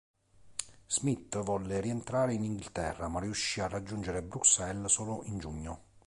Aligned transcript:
Smith 0.87 1.37
volle 1.43 1.79
rientrare 1.79 2.33
in 2.33 2.43
Inghilterra 2.43 3.07
ma 3.07 3.19
riuscì 3.19 3.61
a 3.61 3.67
raggiungere 3.67 4.23
Bruxelles 4.23 4.91
solo 4.91 5.21
in 5.25 5.37
giugno. 5.37 5.81